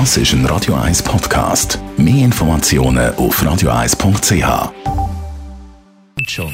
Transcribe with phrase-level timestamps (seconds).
[0.00, 1.78] Das ist ein Radio 1 Podcast.
[1.96, 4.72] Mehr Informationen auf radio1.ch.
[6.26, 6.52] Schon.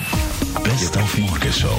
[0.63, 1.79] Best auf Morgenshow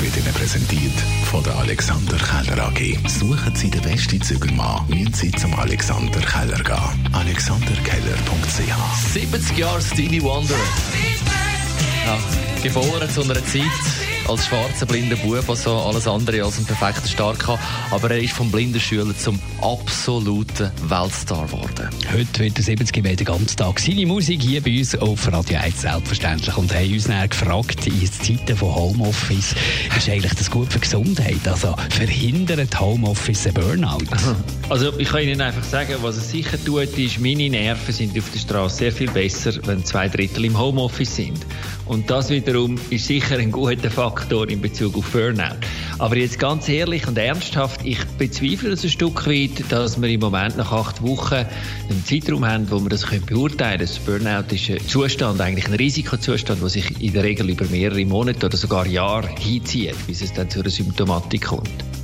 [0.00, 0.98] wird Ihnen präsentiert
[1.30, 3.08] von der Alexander Keller AG.
[3.08, 7.08] Suchen Sie den besten Zügelmann, müssen Sie zum Alexander Keller gehen.
[7.12, 10.56] AlexanderKeller.ch 70 Jahre Stevie Wonder.
[12.04, 12.18] Ja,
[12.64, 17.08] geboren zu einer Zeit als schwarzer blinder Bub, was so alles andere als ein perfekter
[17.08, 17.60] Start hatte.
[17.90, 21.88] Aber er ist vom blinden Schüler zum absoluten Weltstar geworden.
[22.12, 25.58] Heute wird er 70 Meter den ganzen Tag seine Musik hier bei uns auf Radio
[25.58, 29.54] 1 selbstverständlich und haben uns dann gefragt, in Zeiten von Homeoffice,
[29.96, 31.46] ist eigentlich das gut für die Gesundheit?
[31.46, 34.04] Also verhindert Homeoffice ein Burnout?
[34.68, 38.30] Also ich kann Ihnen einfach sagen, was es sicher tut, ist, meine Nerven sind auf
[38.30, 41.44] der Straße sehr viel besser, wenn zwei Drittel im Homeoffice sind.
[41.86, 44.09] Und das wiederum ist sicher ein guter Faktor
[44.48, 45.58] in Bezug auf Burnout.
[45.98, 50.20] Aber jetzt ganz ehrlich und ernsthaft, ich bezweifle es ein Stück weit, dass wir im
[50.20, 54.22] Moment nach acht Wochen einen Zeitraum haben, wo wir das beurteilen können.
[54.22, 58.46] Burnout ist ein Zustand, eigentlich ein Risikozustand, der sich in der Regel über mehrere Monate
[58.46, 61.99] oder sogar Jahre hinzieht, bis es dann zu einer Symptomatik kommt.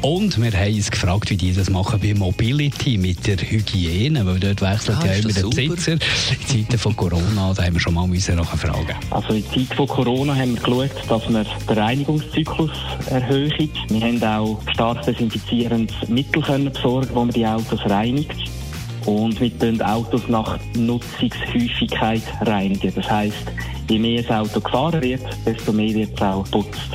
[0.00, 4.38] Und wir haben uns gefragt, wie die das machen bei Mobility mit der Hygiene, weil
[4.38, 5.42] dort wechselt Ah, ja ist immer der?
[5.68, 5.92] Besitzer.
[5.92, 8.94] In Zeiten von Corona, da haben wir schon mal müssen nachfragen.
[9.10, 12.70] Also in der Zeit von Corona haben wir geschaut, dass wir den Reinigungszyklus
[13.10, 13.70] erhöhen.
[13.88, 18.30] Wir haben auch stark desinfizierendes Mittel können besorgen, wo man die Autos reinigt.
[19.08, 22.92] Und wir tun Autos nach Nutzungshäufigkeit reinigen.
[22.94, 23.50] Das heisst,
[23.88, 26.90] je mehr das Auto gefahren wird, desto mehr wird es auch geputzt.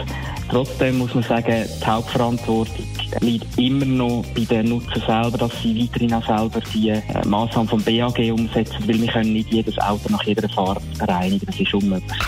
[0.47, 2.85] Trotzdem muss man sagen, die Hauptverantwortung
[3.21, 7.81] liegt immer noch bei den Nutzer selber, dass sie weiterhin auch selber die äh, vom
[7.81, 11.47] BAG umsetzen, weil wir können nicht jedes Auto nach jeder Fahrt reinigen.
[11.47, 12.21] Das ist unmöglich.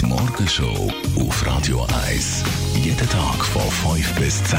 [0.00, 2.42] Die Morgenshow auf Radio 1.
[2.82, 4.58] Jeden Tag von 5 bis 10.